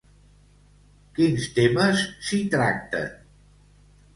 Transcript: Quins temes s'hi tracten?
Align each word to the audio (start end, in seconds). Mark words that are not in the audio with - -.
Quins 1.19 1.45
temes 1.59 2.01
s'hi 2.29 2.41
tracten? 2.55 3.17